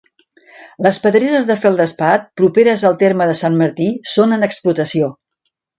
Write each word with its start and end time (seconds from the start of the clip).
Les 0.85 0.97
pedreres 1.03 1.49
de 1.51 1.57
feldespat, 1.65 2.25
properes 2.43 2.89
al 2.91 2.99
terme 3.05 3.31
de 3.33 3.39
Sant 3.45 3.61
Martí, 3.63 3.93
són 4.17 4.39
en 4.39 4.53
explotació. 4.53 5.17